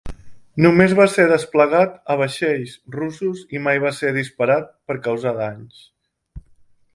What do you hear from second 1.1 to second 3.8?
ser desplegat a vaixells russos, i